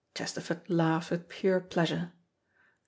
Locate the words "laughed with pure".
0.67-1.59